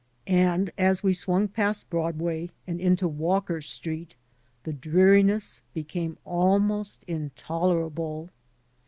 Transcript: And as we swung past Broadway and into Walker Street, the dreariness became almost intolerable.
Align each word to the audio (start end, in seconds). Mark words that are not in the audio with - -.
And 0.25 0.71
as 0.79 1.03
we 1.03 1.13
swung 1.13 1.47
past 1.47 1.87
Broadway 1.91 2.49
and 2.65 2.81
into 2.81 3.07
Walker 3.07 3.61
Street, 3.61 4.15
the 4.63 4.73
dreariness 4.73 5.61
became 5.75 6.17
almost 6.25 7.03
intolerable. 7.07 8.31